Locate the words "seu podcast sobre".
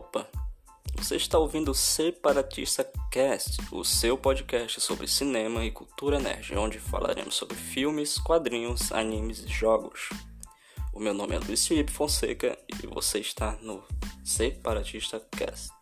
3.84-5.06